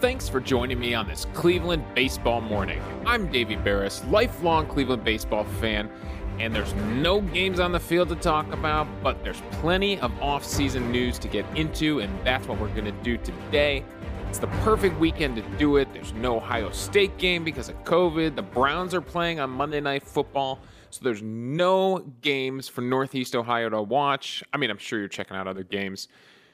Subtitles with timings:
[0.00, 2.80] Thanks for joining me on this Cleveland baseball morning.
[3.04, 5.90] I'm Davey Berris, lifelong Cleveland baseball fan,
[6.38, 10.90] and there's no games on the field to talk about, but there's plenty of off-season
[10.90, 13.84] news to get into, and that's what we're going to do today.
[14.30, 15.92] It's the perfect weekend to do it.
[15.92, 18.36] There's no Ohio State game because of COVID.
[18.36, 23.68] The Browns are playing on Monday Night Football, so there's no games for Northeast Ohio
[23.68, 24.42] to watch.
[24.54, 26.08] I mean, I'm sure you're checking out other games.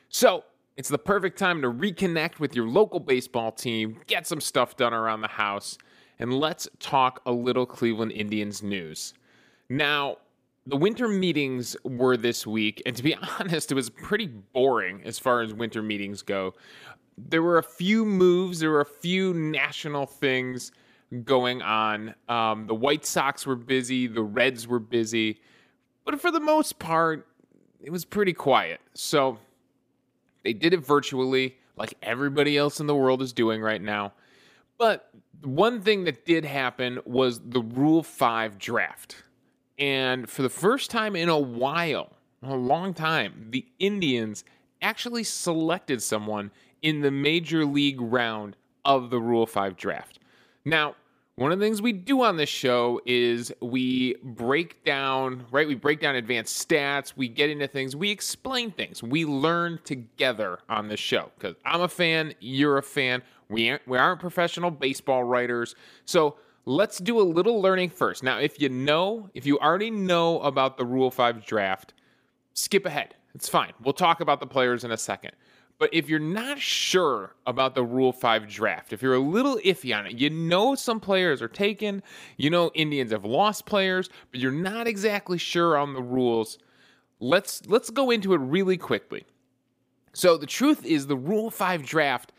[0.08, 0.42] So,
[0.76, 4.92] it's the perfect time to reconnect with your local baseball team, get some stuff done
[4.92, 5.78] around the house,
[6.18, 9.14] and let's talk a little Cleveland Indians news.
[9.68, 10.18] Now,
[10.66, 15.18] the winter meetings were this week, and to be honest, it was pretty boring as
[15.18, 16.54] far as winter meetings go.
[17.16, 20.72] There were a few moves, there were a few national things
[21.24, 22.14] going on.
[22.28, 25.40] Um, the White Sox were busy, the Reds were busy,
[26.04, 27.26] but for the most part,
[27.82, 28.80] it was pretty quiet.
[28.94, 29.38] So,
[30.46, 34.12] they did it virtually, like everybody else in the world is doing right now.
[34.78, 35.10] But
[35.42, 39.24] one thing that did happen was the Rule 5 draft.
[39.76, 42.12] And for the first time in a while,
[42.44, 44.44] a long time, the Indians
[44.80, 50.20] actually selected someone in the major league round of the Rule 5 draft.
[50.64, 50.94] Now,
[51.36, 55.68] one of the things we do on this show is we break down, right?
[55.68, 60.60] We break down advanced stats, we get into things, we explain things, we learn together
[60.70, 61.30] on this show.
[61.36, 65.74] Because I'm a fan, you're a fan, we aren't, we aren't professional baseball writers.
[66.06, 68.22] So let's do a little learning first.
[68.22, 71.92] Now, if you know, if you already know about the Rule 5 draft,
[72.54, 73.14] skip ahead.
[73.34, 73.74] It's fine.
[73.84, 75.32] We'll talk about the players in a second.
[75.78, 79.96] But if you're not sure about the Rule 5 draft, if you're a little iffy
[79.96, 82.02] on it, you know some players are taken,
[82.38, 86.58] you know Indians have lost players, but you're not exactly sure on the rules,
[87.20, 89.24] let's let's go into it really quickly.
[90.14, 92.32] So the truth is the Rule 5 draft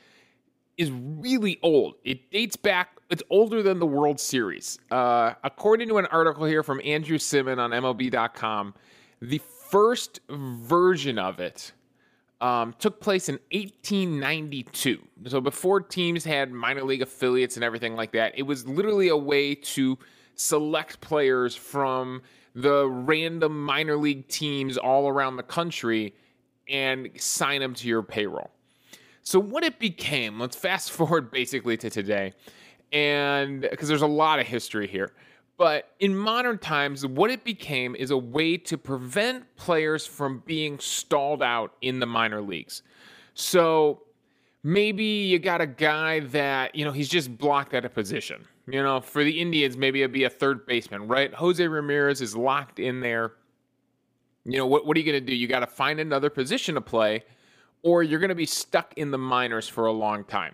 [0.78, 1.96] is really old.
[2.04, 4.80] It dates back, it's older than the World Series.
[4.90, 8.74] Uh, according to an article here from Andrew Simon on MLB.com,
[9.22, 11.72] the first version of it
[12.42, 15.00] um, took place in 1892.
[15.28, 19.18] So before teams had minor league affiliates and everything like that, it was literally a
[19.18, 19.98] way to
[20.36, 22.22] select players from
[22.54, 26.14] the random minor league teams all around the country
[26.70, 28.52] and sign them to your payroll.
[29.24, 32.34] So what it became, let's fast forward basically to today,
[32.92, 35.12] and because there's a lot of history here.
[35.58, 40.78] But in modern times, what it became is a way to prevent players from being
[40.78, 42.84] stalled out in the minor leagues.
[43.34, 44.04] So
[44.64, 48.48] maybe you got a guy that, you know, he's just blocked at a position.
[48.68, 51.34] You know, for the Indians, maybe it'd be a third baseman, right?
[51.34, 53.34] Jose Ramirez is locked in there.
[54.46, 55.36] You know, what, what are you going to do?
[55.36, 57.24] You got to find another position to play,
[57.82, 60.54] or you're going to be stuck in the minors for a long time.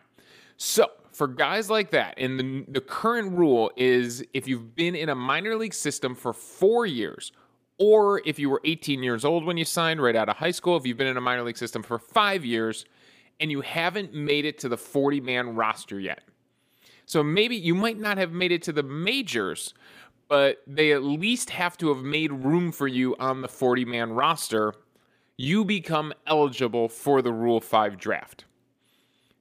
[0.58, 5.10] So, for guys like that, and the, the current rule is if you've been in
[5.10, 7.32] a minor league system for four years,
[7.78, 10.78] or if you were 18 years old when you signed right out of high school,
[10.78, 12.86] if you've been in a minor league system for five years,
[13.40, 16.22] and you haven't made it to the 40 man roster yet.
[17.06, 19.74] So maybe you might not have made it to the majors,
[20.30, 24.14] but they at least have to have made room for you on the 40 man
[24.14, 24.74] roster.
[25.38, 28.46] You become eligible for the Rule 5 draft.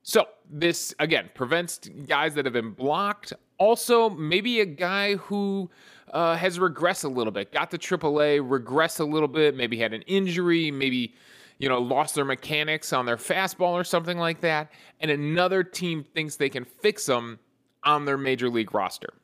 [0.02, 3.32] So, this again prevents guys that have been blocked.
[3.58, 5.70] Also, maybe a guy who
[6.12, 9.92] uh, has regressed a little bit, got to AAA, regressed a little bit, maybe had
[9.92, 11.14] an injury, maybe
[11.58, 14.70] you know lost their mechanics on their fastball or something like that,
[15.00, 17.38] and another team thinks they can fix them
[17.84, 19.14] on their major league roster.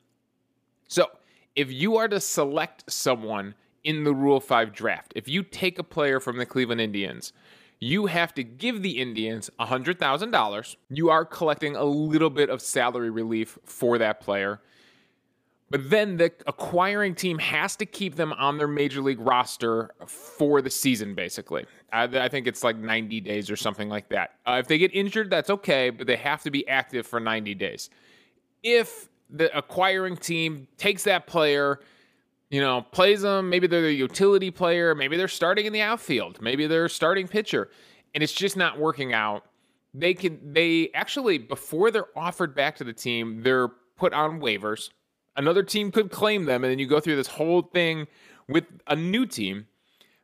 [0.88, 1.10] So,
[1.54, 5.84] if you are to select someone in the Rule 5 draft, if you take a
[5.84, 7.32] player from the Cleveland Indians,
[7.80, 10.76] you have to give the Indians $100,000.
[10.90, 14.60] You are collecting a little bit of salary relief for that player.
[15.70, 20.62] But then the acquiring team has to keep them on their major league roster for
[20.62, 21.66] the season, basically.
[21.92, 24.36] I, I think it's like 90 days or something like that.
[24.46, 27.54] Uh, if they get injured, that's okay, but they have to be active for 90
[27.54, 27.90] days.
[28.62, 31.80] If the acquiring team takes that player,
[32.50, 33.50] you know, plays them.
[33.50, 34.94] Maybe they're the utility player.
[34.94, 36.40] Maybe they're starting in the outfield.
[36.40, 37.70] Maybe they're starting pitcher,
[38.14, 39.44] and it's just not working out.
[39.94, 44.90] They can they actually before they're offered back to the team, they're put on waivers.
[45.36, 48.06] Another team could claim them, and then you go through this whole thing
[48.48, 49.66] with a new team.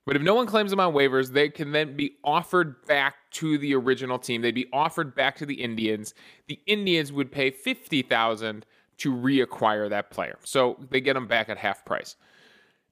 [0.07, 3.57] But if no one claims them on waivers, they can then be offered back to
[3.57, 4.43] the original team.
[4.43, 6.15] They'd be offered back to the Indians.
[6.47, 8.67] The Indians would pay fifty thousand
[8.99, 10.39] to reacquire that player.
[10.45, 12.17] So they get them back at half price.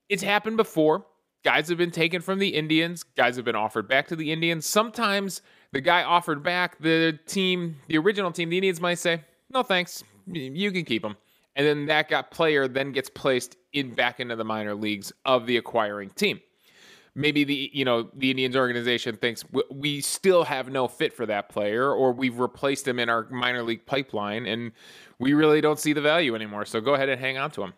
[0.08, 1.06] It's happened before.
[1.42, 4.66] guys have been taken from the Indians, guys have been offered back to the Indians.
[4.66, 9.62] Sometimes the guy offered back, the team, the original team, the Indians might say, no
[9.62, 11.16] thanks, you can keep him.
[11.56, 15.46] And then that got player then gets placed in back into the minor leagues of
[15.46, 16.40] the acquiring team.
[17.14, 21.50] Maybe the you know the Indians organization thinks we still have no fit for that
[21.50, 24.72] player, or we've replaced him in our minor league pipeline, and
[25.18, 26.64] we really don't see the value anymore.
[26.64, 27.74] So go ahead and hang on to him.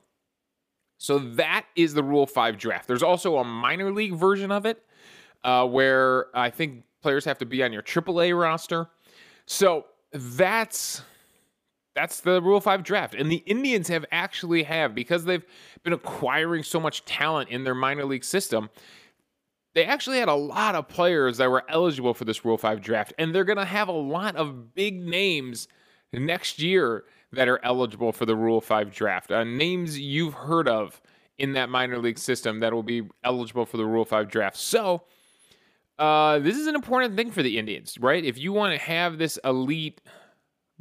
[0.98, 2.86] So that is the Rule Five draft.
[2.86, 4.84] There's also a minor league version of it,
[5.42, 8.88] uh, where I think players have to be on your AAA roster.
[9.46, 11.02] So that's
[11.94, 13.14] that's the Rule 5 draft.
[13.14, 15.44] And the Indians have actually have because they've
[15.84, 18.68] been acquiring so much talent in their minor league system.
[19.74, 23.12] They actually had a lot of players that were eligible for this Rule 5 draft
[23.18, 25.68] and they're going to have a lot of big names
[26.12, 29.30] next year that are eligible for the Rule 5 draft.
[29.30, 31.00] Uh, names you've heard of
[31.38, 34.56] in that minor league system that will be eligible for the Rule 5 draft.
[34.56, 35.02] So,
[35.98, 38.24] uh, this is an important thing for the Indians, right?
[38.24, 40.00] If you want to have this elite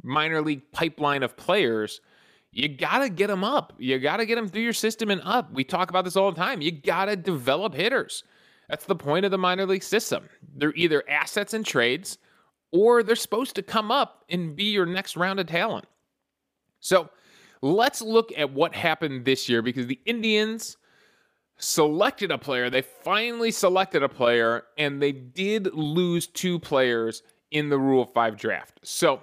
[0.02, 2.00] minor league pipeline of players,
[2.52, 3.72] you got to get them up.
[3.78, 5.52] You got to get them through your system and up.
[5.52, 6.60] We talk about this all the time.
[6.60, 8.22] You got to develop hitters.
[8.68, 10.28] That's the point of the minor league system.
[10.56, 12.18] They're either assets and trades
[12.72, 15.86] or they're supposed to come up and be your next round of talent.
[16.80, 17.10] So
[17.62, 20.76] let's look at what happened this year because the Indians
[21.58, 22.70] selected a player.
[22.70, 28.36] They finally selected a player and they did lose two players in the Rule 5
[28.36, 28.80] draft.
[28.82, 29.22] So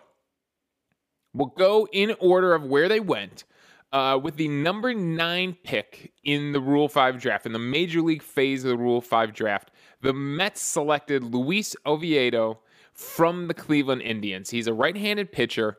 [1.33, 3.45] We'll go in order of where they went.
[3.91, 8.23] Uh, with the number nine pick in the Rule 5 draft, in the major league
[8.23, 9.71] phase of the Rule 5 draft,
[10.01, 12.59] the Mets selected Luis Oviedo
[12.93, 14.49] from the Cleveland Indians.
[14.49, 15.77] He's a right handed pitcher,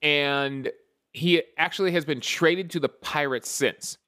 [0.00, 0.70] and
[1.12, 3.98] he actually has been traded to the Pirates since.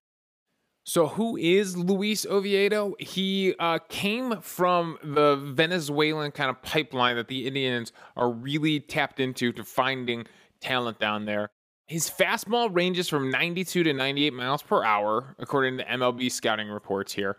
[0.86, 2.94] So, who is Luis Oviedo?
[2.98, 9.18] He uh, came from the Venezuelan kind of pipeline that the Indians are really tapped
[9.18, 10.26] into to finding
[10.60, 11.50] talent down there.
[11.86, 17.12] His fastball ranges from 92 to 98 miles per hour, according to MLB scouting reports
[17.12, 17.36] here.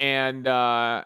[0.00, 1.04] And uh,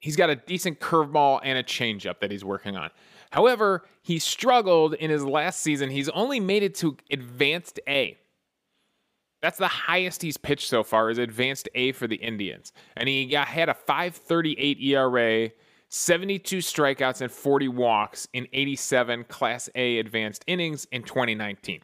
[0.00, 2.90] he's got a decent curveball and a changeup that he's working on.
[3.30, 5.90] However, he struggled in his last season.
[5.90, 8.18] He's only made it to advanced A.
[9.42, 12.72] That's the highest he's pitched so far is advanced A for the Indians.
[12.96, 15.50] And he got, had a 538 ERA
[15.88, 21.80] 72 strikeouts and 40 walks in 87 Class A advanced innings in 2019.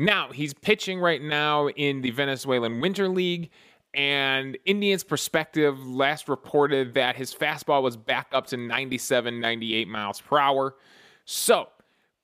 [0.00, 3.50] Now, he's pitching right now in the Venezuelan Winter League,
[3.92, 10.18] and Indians Perspective last reported that his fastball was back up to 97, 98 miles
[10.18, 10.76] per hour.
[11.26, 11.68] So,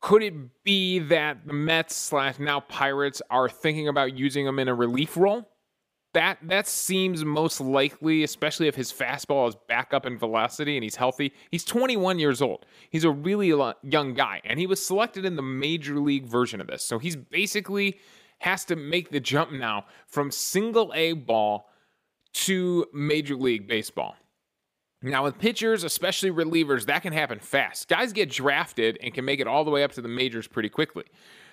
[0.01, 4.69] could it be that the Mets slash now Pirates are thinking about using him in
[4.69, 5.47] a relief role?
[6.17, 10.83] That that seems most likely, especially if his fastball is back up in velocity and
[10.83, 11.35] he's healthy.
[11.51, 12.65] He's 21 years old.
[12.89, 13.49] He's a really
[13.83, 16.83] young guy, and he was selected in the major league version of this.
[16.83, 18.01] So he's basically
[18.39, 21.69] has to make the jump now from single A ball
[22.33, 24.17] to major league baseball.
[25.03, 27.89] Now, with pitchers, especially relievers, that can happen fast.
[27.89, 30.71] Guys get drafted and can make it all the way up to the majors pretty
[30.71, 31.05] quickly.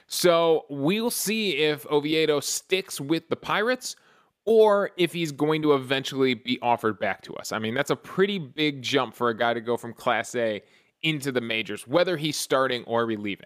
[0.08, 3.98] So we'll see if Oviedo sticks with the Pirates
[4.46, 7.52] or if he's going to eventually be offered back to us.
[7.52, 10.62] I mean, that's a pretty big jump for a guy to go from Class A
[11.02, 13.46] into the majors, whether he's starting or relieving.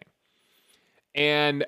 [1.15, 1.65] And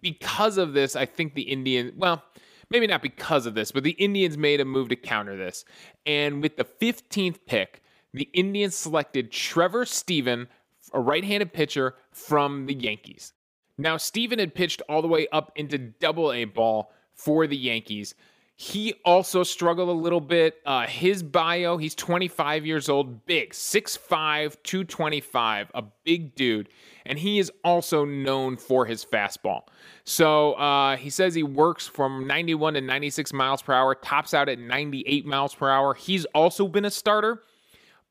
[0.00, 2.22] because of this, I think the Indians, well,
[2.70, 5.64] maybe not because of this, but the Indians made a move to counter this.
[6.04, 7.82] And with the 15th pick,
[8.12, 10.48] the Indians selected Trevor Stephan,
[10.92, 13.32] a right handed pitcher from the Yankees.
[13.78, 18.14] Now, Stephan had pitched all the way up into double A ball for the Yankees.
[18.58, 20.62] He also struggled a little bit.
[20.64, 26.70] Uh, his bio, he's 25 years old, big, 6'5, 225, a big dude.
[27.04, 29.64] And he is also known for his fastball.
[30.04, 34.48] So uh, he says he works from 91 to 96 miles per hour, tops out
[34.48, 35.92] at 98 miles per hour.
[35.92, 37.42] He's also been a starter,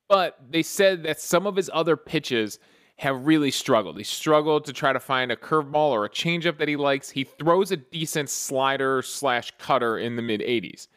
[0.08, 2.60] but they said that some of his other pitches
[2.98, 3.98] have really struggled.
[3.98, 7.10] He struggled to try to find a curveball or a changeup that he likes.
[7.10, 10.88] He throws a decent slider slash cutter in the mid 80s.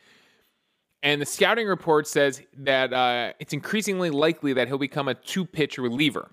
[1.02, 5.44] And the scouting report says that uh, it's increasingly likely that he'll become a two
[5.44, 6.30] pitch reliever.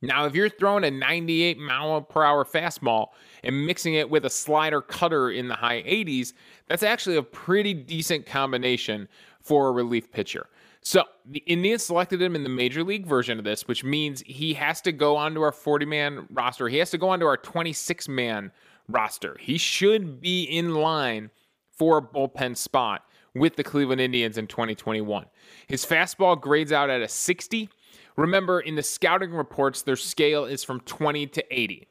[0.00, 3.08] Now, if you're throwing a 98 mile per hour fastball
[3.42, 6.34] and mixing it with a slider cutter in the high 80s,
[6.68, 9.08] that's actually a pretty decent combination
[9.40, 10.46] for a relief pitcher.
[10.88, 14.54] So the Indians selected him in the major league version of this, which means he
[14.54, 16.66] has to go onto our 40 man roster.
[16.66, 18.50] He has to go onto our 26 man
[18.88, 19.36] roster.
[19.38, 21.28] He should be in line
[21.70, 23.02] for a bullpen spot
[23.34, 25.26] with the Cleveland Indians in 2021.
[25.66, 27.68] His fastball grades out at a 60.
[28.16, 31.86] Remember, in the scouting reports, their scale is from 20 to 80.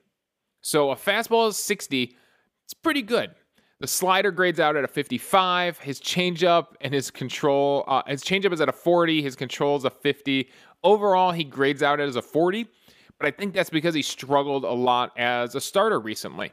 [0.62, 2.16] So a fastball is 60.
[2.66, 3.30] It's pretty good.
[3.80, 5.78] The slider grades out at a 55.
[5.80, 9.22] His changeup and his control, uh, his changeup is at a 40.
[9.22, 10.50] His control is a 50.
[10.84, 12.68] Overall, he grades out as a 40,
[13.20, 16.52] but I think that's because he struggled a lot as a starter recently.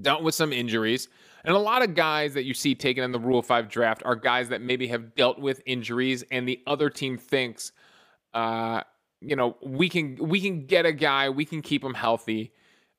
[0.00, 1.08] Dealt with some injuries.
[1.44, 4.16] And a lot of guys that you see taken in the Rule 5 draft are
[4.16, 7.72] guys that maybe have dealt with injuries and the other team thinks,
[8.32, 8.82] uh,
[9.20, 12.52] you know, we can we can get a guy, we can keep him healthy.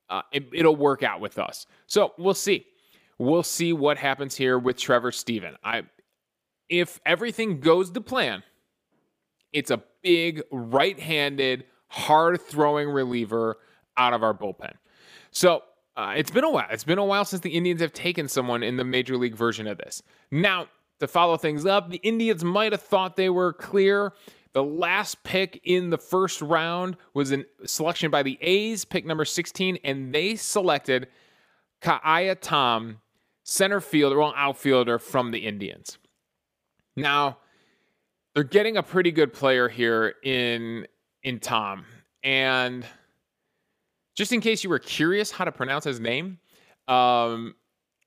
[0.10, 1.66] Uh, it, it'll work out with us.
[1.88, 2.66] So we'll see.
[3.18, 5.56] We'll see what happens here with Trevor Stephan.
[5.64, 5.84] I,
[6.70, 8.44] if everything goes to plan,
[9.52, 13.58] it's a big right-handed, hard-throwing reliever
[13.98, 14.74] out of our bullpen.
[15.32, 15.64] So
[15.96, 16.68] uh, it's been a while.
[16.72, 19.68] It's been a while since the Indians have taken someone in the major league version
[19.68, 20.02] of this.
[20.32, 20.68] Now,
[21.00, 24.14] to follow things up, the Indians might have thought they were clear.
[24.54, 29.26] The last pick in the first round was a selection by the A's, pick number
[29.26, 31.08] 16, and they selected
[31.82, 33.00] Ka'ai Tom,
[33.44, 35.98] center fielder, well, outfielder from the Indians.
[36.96, 37.38] Now,
[38.34, 40.88] they're getting a pretty good player here in
[41.24, 41.86] in Tom.
[42.24, 42.86] And
[44.16, 46.38] just in case you were curious how to pronounce his name,
[46.88, 47.56] um,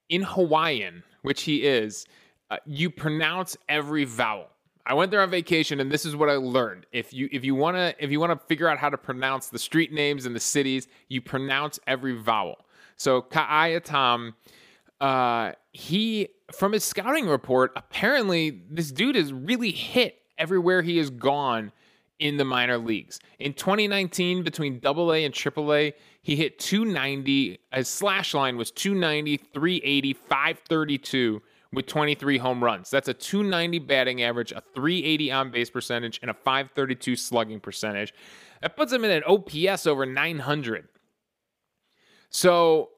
[0.08, 2.06] in Hawaiian, which he is,
[2.50, 4.48] uh, you pronounce every vowel.
[4.88, 6.86] I went there on vacation, and this is what I learned.
[6.92, 9.92] If you if you wanna if you wanna figure out how to pronounce the street
[9.92, 12.64] names and the cities, you pronounce every vowel.
[12.96, 14.34] So Ka'ai Tom,
[15.00, 21.10] uh, he from his scouting report, apparently this dude has really hit everywhere he has
[21.10, 21.72] gone
[22.18, 23.20] in the minor leagues.
[23.38, 27.58] In 2019, between Double AA and AAA, he hit 290.
[27.72, 32.90] His slash line was 290, 380, 532 with 23 home runs.
[32.90, 38.14] That's a 290 batting average, a 380 on base percentage, and a 532 slugging percentage.
[38.62, 40.88] That puts him in an OPS over 900.
[42.30, 42.90] So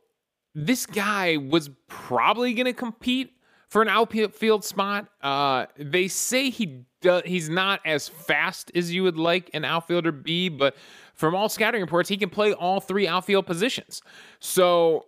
[0.66, 3.32] this guy was probably going to compete
[3.68, 5.08] for an outfield spot.
[5.22, 10.10] Uh, they say he does, he's not as fast as you would like an outfielder
[10.10, 10.74] be, but
[11.14, 14.02] from all scouting reports, he can play all three outfield positions.
[14.40, 15.06] So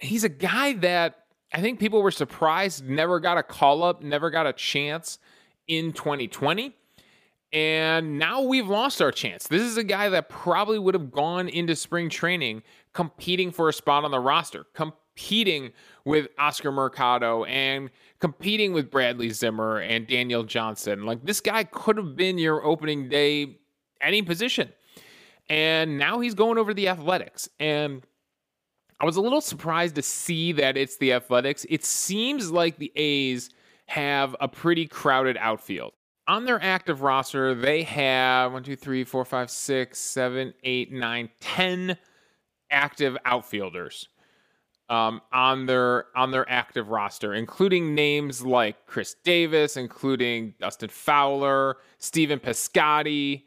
[0.00, 1.20] he's a guy that
[1.52, 5.18] I think people were surprised never got a call up, never got a chance
[5.68, 6.74] in 2020.
[7.52, 9.46] And now we've lost our chance.
[9.46, 13.72] This is a guy that probably would have gone into spring training competing for a
[13.72, 15.72] spot on the roster, competing
[16.04, 21.04] with Oscar Mercado and competing with Bradley Zimmer and Daniel Johnson.
[21.04, 23.58] Like this guy could have been your opening day
[24.00, 24.72] any position.
[25.48, 27.48] And now he's going over the athletics.
[27.60, 28.02] And
[29.00, 31.66] I was a little surprised to see that it's the athletics.
[31.68, 33.50] It seems like the A's
[33.86, 35.92] have a pretty crowded outfield.
[36.26, 41.28] On their active roster, they have one, two, three, four, five, six, seven, eight, nine,
[41.40, 41.98] ten
[42.74, 44.08] active outfielders
[44.88, 51.78] um, on their on their active roster, including names like Khris Davis, including Dustin Fowler,
[51.98, 53.44] Stephen Piscotty.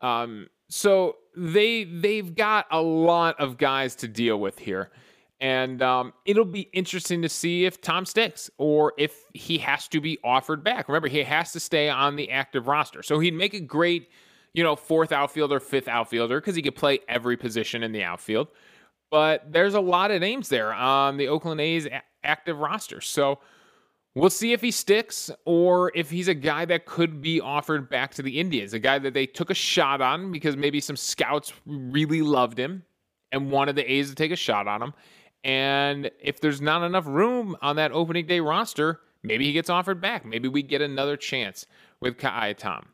[0.00, 4.90] Um, so they they've got a lot of guys to deal with here.
[5.38, 10.00] And um, it'll be interesting to see if Tom sticks or if he has to
[10.00, 10.88] be offered back.
[10.88, 13.02] Remember, he has to stay on the active roster.
[13.02, 14.08] So he'd make a great,
[14.56, 18.48] you know, fourth outfielder, fifth outfielder, because he could play every position in the outfield.
[19.10, 21.86] But there's a lot of names there on the Oakland A's
[22.24, 23.02] active roster.
[23.02, 23.38] So
[24.14, 28.14] we'll see if he sticks or if he's a guy that could be offered back
[28.14, 31.52] to the Indians, a guy that they took a shot on because maybe some scouts
[31.66, 32.82] really loved him
[33.32, 34.94] and wanted the A's to take a shot on him.
[35.44, 40.00] And if there's not enough room on that opening day roster, maybe he gets offered
[40.00, 40.24] back.
[40.24, 41.66] Maybe we get another chance
[42.00, 42.86] with Ka'ai Tom.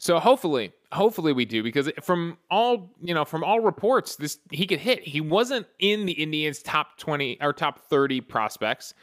[0.00, 4.66] So hopefully, hopefully we do because from all you know, from all reports, this he
[4.66, 5.06] could hit.
[5.06, 8.94] He wasn't in the Indians' top twenty or top thirty prospects,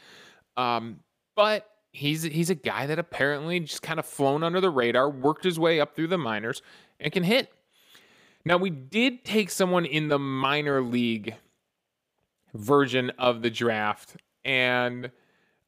[0.56, 0.98] um,
[1.36, 5.44] but he's he's a guy that apparently just kind of flown under the radar, worked
[5.44, 6.62] his way up through the minors,
[6.98, 7.48] and can hit.
[8.44, 11.36] Now we did take someone in the minor league
[12.54, 15.12] version of the draft, and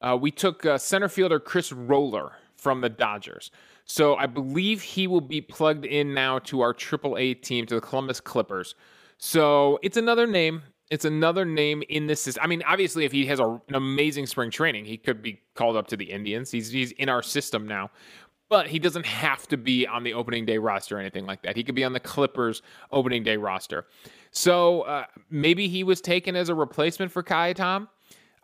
[0.01, 3.53] uh, we took uh, center fielder Chris Roller from the Dodgers.
[3.93, 7.81] So I believe he will be plugged in now to our AAA team, to the
[7.81, 8.77] Columbus Clippers.
[9.19, 10.63] So it's another name.
[10.93, 12.41] It's another name in this system.
[12.45, 15.77] I mean, obviously, if he has a, an amazing spring training, he could be called
[15.77, 16.53] up to the Indians.
[16.53, 17.91] He's he's in our system now,
[18.49, 21.57] but he doesn't have to be on the opening day roster or anything like that.
[21.57, 23.87] He could be on the Clippers opening day roster.
[24.31, 27.89] So uh, maybe he was taken as a replacement for Kai Tom,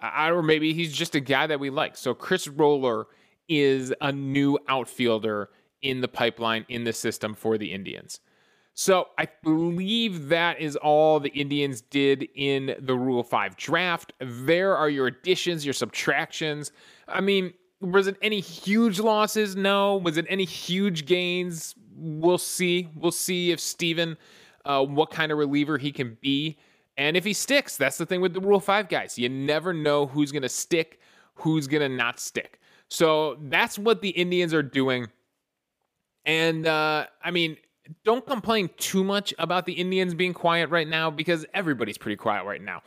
[0.03, 1.97] or maybe he's just a guy that we like.
[1.97, 3.07] So Chris Roller
[3.49, 5.51] is a new outfielder
[5.83, 8.21] in the pipeline in the system for the Indians.
[8.79, 14.13] So I believe that is all the Indians did in the Rule 5 draft.
[14.21, 16.73] There are your additions, your subtractions.
[17.09, 19.57] I mean, was it any huge losses?
[19.57, 19.97] No.
[19.97, 21.75] Was it any huge gains?
[21.97, 22.91] We'll see.
[22.95, 24.19] We'll see if Steven,
[24.67, 26.59] uh, what kind of reliever he can be.
[26.99, 29.19] And if he sticks, that's the thing with the Rule 5 guys.
[29.19, 31.01] You never know who's going to stick,
[31.35, 32.61] who's going to not stick.
[32.89, 35.09] So that's what the Indians are doing.
[36.25, 37.57] And uh, I mean,
[38.05, 42.45] don't complain too much about the Indians being quiet right now because everybody's pretty quiet
[42.45, 42.83] right now.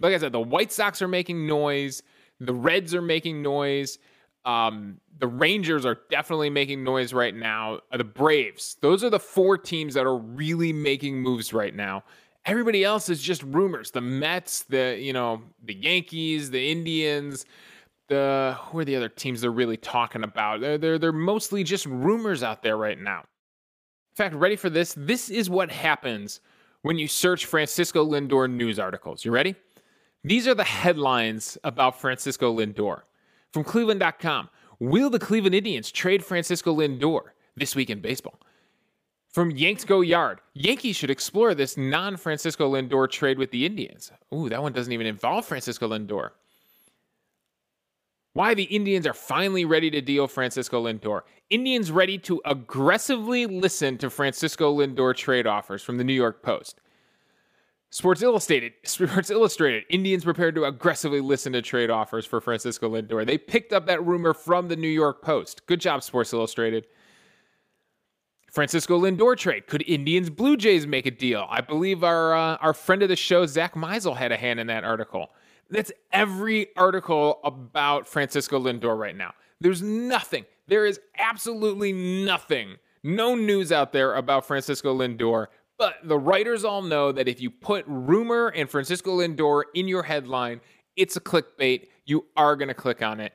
[0.00, 2.02] Like I said, the White Sox are making noise,
[2.40, 3.98] the Reds are making noise.
[4.44, 7.80] Um, the Rangers are definitely making noise right now.
[7.92, 12.04] The Braves, those are the four teams that are really making moves right now.
[12.44, 13.90] Everybody else is just rumors.
[13.90, 17.44] The Mets, the you know, the Yankees, the Indians,
[18.08, 20.60] the who are the other teams they're really talking about?
[20.60, 23.20] They're they're they're mostly just rumors out there right now.
[23.20, 24.94] In fact, ready for this?
[24.96, 26.40] This is what happens
[26.82, 29.24] when you search Francisco Lindor news articles.
[29.24, 29.54] You ready?
[30.24, 33.02] These are the headlines about Francisco Lindor.
[33.52, 34.48] From Cleveland.com
[34.78, 38.38] Will the Cleveland Indians trade Francisco Lindor this week in baseball?
[39.30, 44.10] From Yanks Go Yard Yankees should explore this non Francisco Lindor trade with the Indians.
[44.34, 46.30] Ooh, that one doesn't even involve Francisco Lindor
[48.36, 51.22] why the Indians are finally ready to deal Francisco Lindor.
[51.48, 56.82] Indians ready to aggressively listen to Francisco Lindor trade offers from the New York Post.
[57.88, 63.24] Sports Illustrated, Sports Illustrated, Indians prepared to aggressively listen to trade offers for Francisco Lindor.
[63.24, 65.64] They picked up that rumor from the New York Post.
[65.64, 66.86] Good job, Sports Illustrated.
[68.52, 69.66] Francisco Lindor trade.
[69.66, 71.46] Could Indians Blue Jays make a deal?
[71.48, 74.66] I believe our uh, our friend of the show, Zack Meisel, had a hand in
[74.66, 75.30] that article.
[75.70, 79.32] That's every article about Francisco Lindor right now.
[79.60, 80.44] There's nothing.
[80.68, 82.76] There is absolutely nothing.
[83.02, 85.46] No news out there about Francisco Lindor.
[85.78, 90.02] But the writers all know that if you put rumor and Francisco Lindor in your
[90.02, 90.60] headline,
[90.96, 91.88] it's a clickbait.
[92.04, 93.32] You are going to click on it.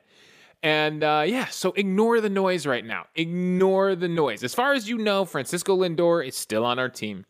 [0.62, 3.06] And uh, yeah, so ignore the noise right now.
[3.14, 4.44] Ignore the noise.
[4.44, 7.24] As far as you know, Francisco Lindor is still on our team.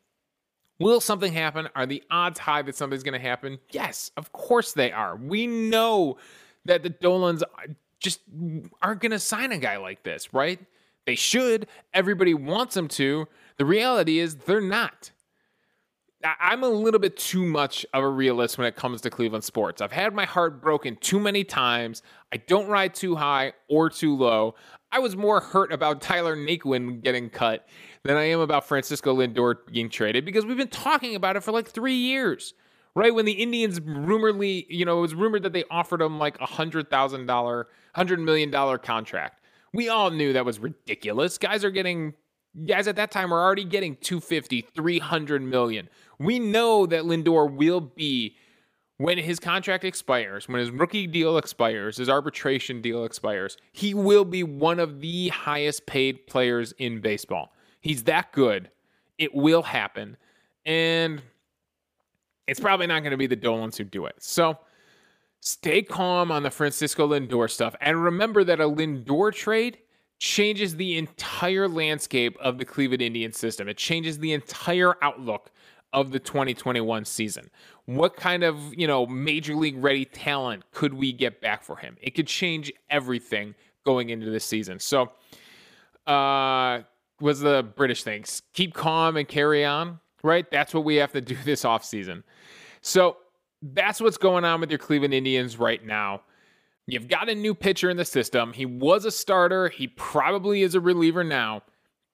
[0.79, 1.69] Will something happen?
[1.75, 3.59] Are the odds high that something's going to happen?
[3.71, 5.17] Yes, of course they are.
[5.17, 6.19] We know
[6.65, 7.43] that the Dolans
[8.01, 8.21] just
[8.81, 10.59] aren't going to sign a guy like this, right?
[11.07, 11.67] They should.
[11.95, 13.27] Everybody wants them to.
[13.59, 15.13] The reality is they're not.
[16.41, 19.83] I'm a little bit too much of a realist when it comes to Cleveland sports.
[19.83, 22.03] I've had my heart broken too many times.
[22.33, 24.55] I don't ride too high or too low.
[24.93, 27.67] I was more hurt about Tyler Naquin getting cut
[28.05, 31.53] than I am about Francisco Lindor being traded because we've been talking about it for
[31.53, 32.55] like three years.
[32.95, 36.39] Right when the Indians rumorly, you know, it was rumored that they offered him like
[36.41, 39.41] a hundred thousand dollar, hundred million dollar contract.
[39.73, 41.39] We all knew that was ridiculous.
[41.39, 42.13] Guys are getting
[42.67, 45.89] guys at that time were already getting 250, 300 million.
[46.19, 48.37] We know that Lindor will be
[48.99, 54.25] when his contract expires, when his rookie deal expires, his arbitration deal expires, he will
[54.25, 57.53] be one of the highest paid players in baseball.
[57.83, 58.71] He's that good.
[59.19, 60.17] It will happen.
[60.65, 61.21] And
[62.47, 64.15] it's probably not going to be the Dolans who do it.
[64.19, 64.59] So
[65.41, 67.75] stay calm on the Francisco Lindor stuff.
[67.81, 69.79] And remember that a Lindor trade
[70.19, 73.69] changes the entire landscape of the Cleveland Indian system.
[73.69, 75.51] It changes the entire outlook
[75.93, 77.51] of the 2021 season.
[77.87, 81.97] What kind of, you know, major league ready talent could we get back for him?
[82.01, 84.79] It could change everything going into the season.
[84.79, 85.11] So,
[86.07, 86.83] uh,
[87.23, 88.25] was the British thing.
[88.53, 90.51] Keep calm and carry on, right?
[90.51, 92.23] That's what we have to do this offseason.
[92.83, 93.17] So
[93.63, 96.23] that's what's going on with your Cleveland Indians right now.
[96.87, 98.53] You've got a new pitcher in the system.
[98.53, 99.69] He was a starter.
[99.69, 101.63] He probably is a reliever now.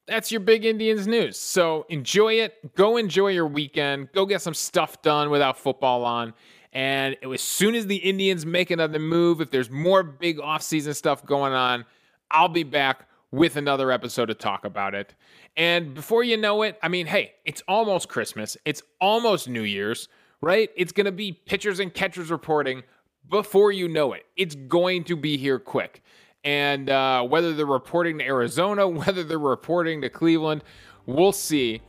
[0.07, 1.39] That's your big Indians news.
[1.39, 2.75] So enjoy it.
[2.75, 4.13] Go enjoy your weekend.
[4.13, 6.35] Go get some stuff done without football on.
[6.73, 11.25] And as soon as the Indians make another move, if there's more big offseason stuff
[11.25, 11.87] going on,
[12.31, 15.15] I'll be back with another episode to talk about it.
[15.57, 18.57] And before you know it, I mean, hey, it's almost Christmas.
[18.65, 20.09] It's almost New Year's,
[20.41, 20.71] right?
[20.77, 22.83] It's going to be pitchers and catchers reporting
[23.29, 24.25] before you know it.
[24.37, 26.03] It's going to be here quick.
[26.45, 30.65] And uh, whether they're reporting to Arizona, whether they're reporting to Cleveland,
[31.07, 31.83] we'll see.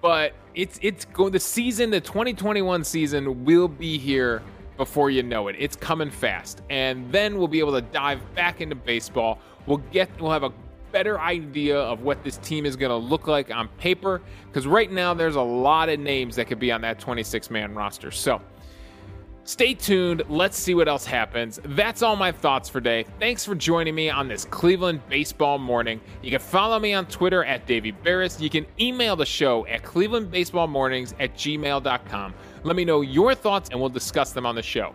[0.00, 4.42] But it's it's going the season, the 2021 season will be here
[4.76, 5.54] before you know it.
[5.58, 6.62] It's coming fast.
[6.70, 9.38] And then we'll be able to dive back into baseball.
[9.66, 10.52] We'll get we'll have a
[10.92, 14.90] better idea of what this team is going to look like on paper because right
[14.90, 18.10] now there's a lot of names that could be on that 26 man roster.
[18.10, 18.40] So
[19.44, 20.22] Stay tuned.
[20.28, 21.58] Let's see what else happens.
[21.64, 23.04] That's all my thoughts for today.
[23.18, 26.00] Thanks for joining me on this Cleveland baseball morning.
[26.22, 28.40] You can follow me on Twitter at Davey Berris.
[28.40, 32.34] You can email the show at clevelandbaseballmornings at gmail.com.
[32.62, 34.94] Let me know your thoughts and we'll discuss them on the show.